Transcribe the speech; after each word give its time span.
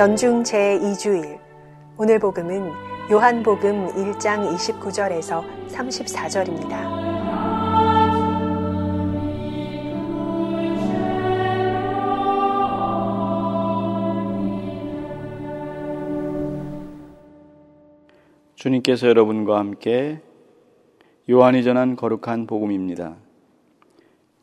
연중 0.00 0.42
제2주일 0.44 1.38
오늘 1.98 2.18
복음은 2.18 2.70
요한복음 3.12 3.88
1장 3.88 4.50
29절에서 4.50 5.44
34절입니다. 5.68 6.70
주님께서 18.54 19.06
여러분과 19.06 19.58
함께 19.58 20.22
요한이 21.28 21.62
전한 21.62 21.94
거룩한 21.96 22.46
복음입니다. 22.46 23.16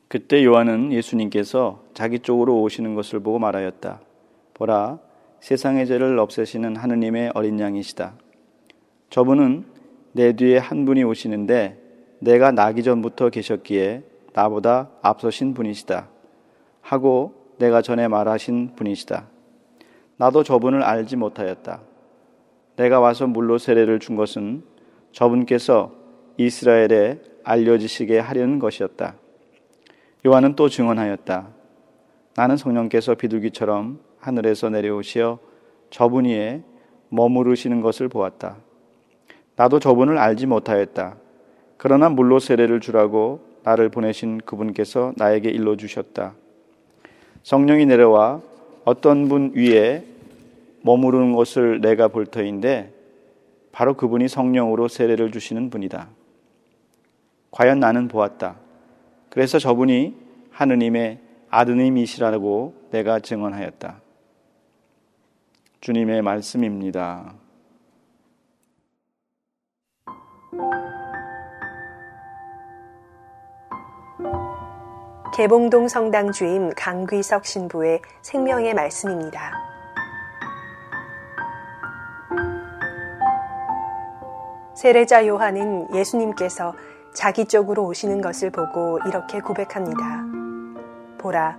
그때 0.07 0.45
요한은 0.45 0.91
예수님께서 0.93 1.81
자기 1.95 2.19
쪽으로 2.19 2.61
오시는 2.61 2.93
것을 2.93 3.21
보고 3.21 3.39
말하였다. 3.39 4.01
보라, 4.53 5.06
세상의 5.39 5.87
죄를 5.87 6.17
없애시는 6.19 6.75
하느님의 6.75 7.31
어린 7.33 7.59
양이시다. 7.59 8.13
저분은 9.09 9.65
내 10.11 10.33
뒤에 10.33 10.57
한 10.57 10.85
분이 10.85 11.03
오시는데 11.03 11.77
내가 12.19 12.51
나기 12.51 12.83
전부터 12.83 13.29
계셨기에 13.29 14.03
나보다 14.33 14.89
앞서신 15.01 15.53
분이시다. 15.53 16.09
하고 16.81 17.33
내가 17.57 17.81
전에 17.81 18.07
말하신 18.07 18.75
분이시다. 18.75 19.27
나도 20.17 20.43
저분을 20.43 20.83
알지 20.83 21.15
못하였다. 21.15 21.81
내가 22.75 22.99
와서 22.99 23.27
물로 23.27 23.57
세례를 23.57 23.99
준 23.99 24.15
것은 24.15 24.63
저분께서 25.11 25.91
이스라엘에 26.37 27.19
알려지시게 27.43 28.19
하려는 28.19 28.59
것이었다. 28.59 29.15
요한은 30.25 30.55
또 30.55 30.69
증언하였다. 30.69 31.47
나는 32.35 32.57
성령께서 32.57 33.15
비둘기처럼 33.15 33.99
하늘에서 34.19 34.69
내려오시어 34.69 35.39
저분 35.89 36.25
위에 36.25 36.61
머무르시는 37.09 37.81
것을 37.81 38.07
보았다. 38.07 38.57
나도 39.55 39.79
저분을 39.79 40.17
알지 40.17 40.45
못하였다. 40.45 41.17
그러나 41.77 42.09
물로 42.09 42.39
세례를 42.39 42.79
주라고 42.79 43.41
나를 43.63 43.89
보내신 43.89 44.39
그분께서 44.39 45.13
나에게 45.17 45.49
일러 45.49 45.75
주셨다. 45.75 46.35
성령이 47.43 47.85
내려와 47.85 48.41
어떤 48.85 49.27
분 49.27 49.53
위에 49.55 50.03
머무르는 50.81 51.33
것을 51.33 51.81
내가 51.81 52.07
볼 52.07 52.25
터인데 52.25 52.93
바로 53.71 53.95
그분이 53.95 54.27
성령으로 54.27 54.87
세례를 54.87 55.31
주시는 55.31 55.69
분이다. 55.69 56.09
과연 57.51 57.79
나는 57.79 58.07
보았다. 58.07 58.55
그래서 59.29 59.59
저분이 59.59 60.15
하느님의 60.51 61.19
아드님이시라고 61.49 62.73
내가 62.91 63.19
증언하였다. 63.19 64.01
주님의 65.79 66.21
말씀입니다. 66.21 67.33
개봉동 75.35 75.87
성당 75.87 76.31
주임 76.31 76.71
강귀석 76.75 77.45
신부의 77.45 78.01
생명의 78.23 78.73
말씀입니다. 78.73 79.51
세례자 84.75 85.27
요한은 85.27 85.93
예수님께서 85.93 86.73
자기 87.13 87.45
쪽으로 87.45 87.85
오시는 87.85 88.21
것을 88.21 88.49
보고 88.51 88.99
이렇게 89.07 89.39
고백합니다. 89.39 90.23
보라, 91.19 91.57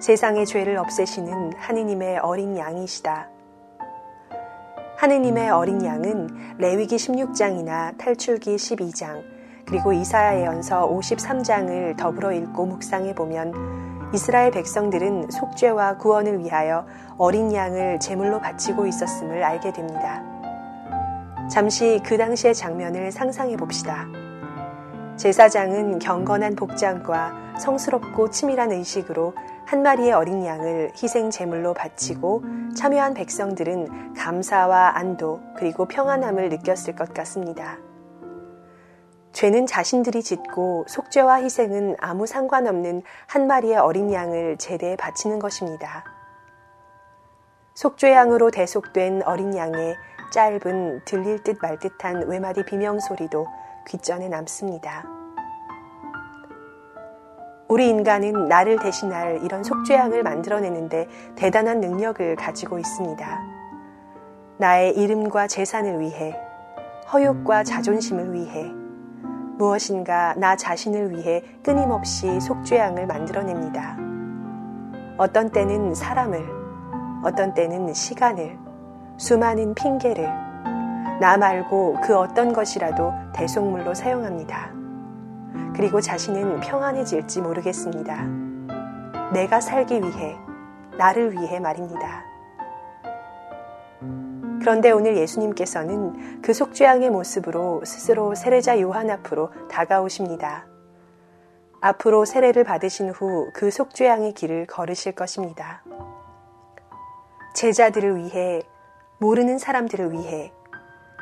세상의 0.00 0.46
죄를 0.46 0.76
없애시는 0.76 1.52
하느님의 1.56 2.18
어린 2.18 2.56
양이시다. 2.56 3.33
하느님의 5.04 5.50
어린 5.50 5.84
양은 5.84 6.56
레위기 6.56 6.96
16장이나 6.96 7.98
탈출기 7.98 8.56
12장, 8.56 9.22
그리고 9.66 9.92
이사야 9.92 10.40
예언서 10.40 10.88
53장을 10.88 11.94
더불어 11.98 12.32
읽고 12.32 12.64
묵상해 12.64 13.14
보면 13.14 13.52
이스라엘 14.14 14.50
백성들은 14.50 15.30
속죄와 15.30 15.98
구원을 15.98 16.38
위하여 16.38 16.86
어린 17.18 17.52
양을 17.52 18.00
제물로 18.00 18.40
바치고 18.40 18.86
있었음을 18.86 19.44
알게 19.44 19.74
됩니다. 19.74 20.22
잠시 21.50 22.00
그 22.02 22.16
당시의 22.16 22.54
장면을 22.54 23.12
상상해 23.12 23.58
봅시다. 23.58 24.06
제사장은 25.18 25.98
경건한 25.98 26.56
복장과 26.56 27.58
성스럽고 27.58 28.30
치밀한 28.30 28.72
의식으로 28.72 29.34
한 29.66 29.82
마리의 29.82 30.12
어린 30.12 30.44
양을 30.44 30.92
희생 31.02 31.30
제물로 31.30 31.74
바치고 31.74 32.42
참여한 32.76 33.14
백성들은 33.14 34.14
감사와 34.14 34.96
안도 34.96 35.40
그리고 35.56 35.86
평안함을 35.86 36.50
느꼈을 36.50 36.94
것 36.94 37.14
같습니다. 37.14 37.78
죄는 39.32 39.66
자신들이 39.66 40.22
짓고 40.22 40.84
속죄와 40.86 41.42
희생은 41.42 41.96
아무 41.98 42.26
상관없는 42.26 43.02
한 43.26 43.46
마리의 43.46 43.78
어린 43.78 44.12
양을 44.12 44.58
제대에 44.58 44.96
바치는 44.96 45.40
것입니다. 45.40 46.04
속죄양으로 47.74 48.52
대속된 48.52 49.22
어린 49.24 49.56
양의 49.56 49.96
짧은 50.30 51.04
들릴 51.04 51.42
듯 51.42 51.58
말 51.60 51.78
듯한 51.78 52.28
외마디 52.28 52.64
비명 52.64 53.00
소리도 53.00 53.46
귓전에 53.86 54.28
남습니다. 54.28 55.23
우리 57.74 57.88
인간은 57.88 58.46
나를 58.46 58.78
대신할 58.78 59.40
이런 59.42 59.64
속죄양을 59.64 60.22
만들어내는데 60.22 61.08
대단한 61.34 61.80
능력을 61.80 62.36
가지고 62.36 62.78
있습니다. 62.78 63.42
나의 64.58 64.96
이름과 64.96 65.48
재산을 65.48 65.98
위해, 65.98 66.38
허욕과 67.12 67.64
자존심을 67.64 68.32
위해, 68.32 68.70
무엇인가 69.58 70.34
나 70.36 70.54
자신을 70.54 71.10
위해 71.10 71.42
끊임없이 71.64 72.40
속죄양을 72.40 73.08
만들어냅니다. 73.08 73.96
어떤 75.18 75.50
때는 75.50 75.96
사람을, 75.96 76.46
어떤 77.24 77.54
때는 77.54 77.92
시간을, 77.92 78.56
수많은 79.16 79.74
핑계를 79.74 80.22
나 81.20 81.36
말고 81.36 81.96
그 82.04 82.16
어떤 82.16 82.52
것이라도 82.52 83.12
대속물로 83.32 83.94
사용합니다. 83.94 84.83
그리고 85.84 86.00
자신은 86.00 86.60
평안해질지 86.60 87.42
모르겠습니다. 87.42 88.24
내가 89.34 89.60
살기 89.60 90.00
위해, 90.00 90.34
나를 90.96 91.32
위해 91.32 91.60
말입니다. 91.60 92.24
그런데 94.60 94.90
오늘 94.92 95.14
예수님께서는 95.18 96.40
그 96.40 96.54
속죄양의 96.54 97.10
모습으로 97.10 97.84
스스로 97.84 98.34
세례자 98.34 98.80
요한 98.80 99.10
앞으로 99.10 99.50
다가오십니다. 99.68 100.64
앞으로 101.82 102.24
세례를 102.24 102.64
받으신 102.64 103.10
후 103.10 103.50
그 103.52 103.70
속죄양의 103.70 104.32
길을 104.32 104.66
걸으실 104.66 105.12
것입니다. 105.12 105.82
제자들을 107.56 108.16
위해 108.16 108.62
모르는 109.18 109.58
사람들을 109.58 110.12
위해, 110.12 110.50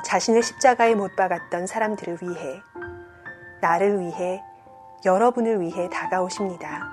자신을 0.05 0.45
십자가에 0.45 0.95
못 0.95 1.17
박았던 1.17 1.67
사람들을 1.67 2.19
위해, 2.23 2.63
나를 3.61 3.99
위해, 3.99 4.41
여러분을 5.05 5.61
위해 5.61 5.89
다가오십니다. 5.91 6.89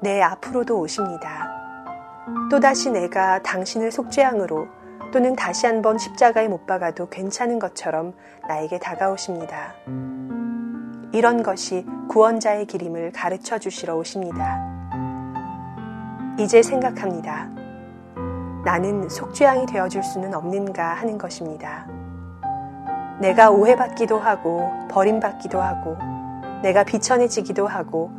내 0.00 0.20
앞으로도 0.20 0.80
오십니다. 0.80 1.48
또다시 2.50 2.90
내가 2.90 3.40
당신을 3.42 3.92
속죄양으로 3.92 4.66
또는 5.12 5.36
다시 5.36 5.66
한번 5.66 5.96
십자가에 5.96 6.48
못 6.48 6.66
박아도 6.66 7.08
괜찮은 7.08 7.60
것처럼 7.60 8.14
나에게 8.48 8.78
다가오십니다. 8.80 9.74
이런 11.12 11.42
것이 11.42 11.86
구원자의 12.08 12.66
길임을 12.66 13.12
가르쳐 13.12 13.58
주시러 13.58 13.96
오십니다. 13.96 14.60
이제 16.38 16.62
생각합니다. 16.62 17.48
나는 18.64 19.08
속죄양이 19.08 19.66
되어줄 19.66 20.02
수는 20.02 20.34
없는가 20.34 20.94
하는 20.94 21.16
것입니다. 21.16 21.86
내가 23.20 23.50
오해받기도 23.50 24.18
하고 24.18 24.70
버림받기도 24.90 25.60
하고 25.60 25.96
내가 26.62 26.84
비천해지기도 26.84 27.66
하고 27.66 28.10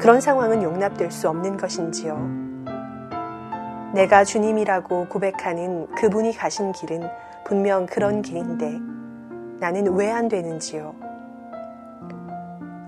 그런 0.00 0.20
상황은 0.20 0.62
용납될 0.62 1.10
수 1.10 1.28
없는 1.28 1.56
것인지요. 1.56 2.42
내가 3.94 4.24
주님이라고 4.24 5.08
고백하는 5.08 5.86
그분이 5.94 6.34
가신 6.36 6.72
길은 6.72 7.02
분명 7.44 7.86
그런 7.86 8.22
길인데 8.22 8.78
나는 9.60 9.94
왜 9.94 10.10
안 10.10 10.28
되는지요. 10.28 10.94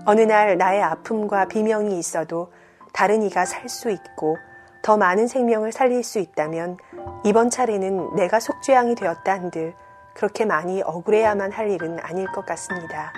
어느 0.05 0.21
날 0.21 0.57
나의 0.57 0.81
아픔과 0.83 1.45
비명이 1.47 1.97
있어도 1.99 2.51
다른 2.93 3.23
이가 3.23 3.45
살 3.45 3.69
수 3.69 3.89
있고 3.91 4.37
더 4.81 4.97
많은 4.97 5.27
생명을 5.27 5.71
살릴 5.71 6.03
수 6.03 6.19
있다면 6.19 6.77
이번 7.23 7.49
차례는 7.49 8.15
내가 8.15 8.39
속죄양이 8.39 8.95
되었다 8.95 9.33
한들 9.33 9.73
그렇게 10.13 10.45
많이 10.45 10.81
억울해야만 10.83 11.51
할 11.51 11.71
일은 11.71 11.99
아닐 12.01 12.27
것 12.31 12.45
같습니다. 12.45 13.11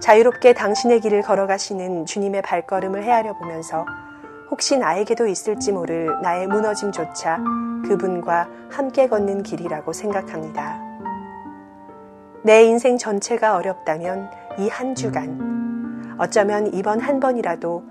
자유롭게 0.00 0.52
당신의 0.54 1.00
길을 1.00 1.22
걸어가시는 1.22 2.06
주님의 2.06 2.42
발걸음을 2.42 3.04
헤아려 3.04 3.34
보면서 3.38 3.86
혹시 4.50 4.76
나에게도 4.76 5.26
있을지 5.26 5.72
모를 5.72 6.20
나의 6.22 6.46
무너짐조차 6.46 7.38
그분과 7.86 8.48
함께 8.70 9.08
걷는 9.08 9.42
길이라고 9.42 9.92
생각합니다. 9.92 10.80
내 12.44 12.64
인생 12.64 12.98
전체가 12.98 13.56
어렵다면 13.56 14.30
이 14.58 14.68
한 14.68 14.94
주간, 14.94 16.16
어쩌면 16.18 16.72
이번 16.74 17.00
한 17.00 17.20
번이라도 17.20 17.84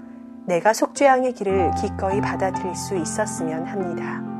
내가 0.45 0.73
속죄양의 0.73 1.33
길을 1.33 1.71
기꺼이 1.79 2.21
받아들일 2.21 2.75
수 2.75 2.95
있었으면 2.95 3.65
합니다. 3.65 4.30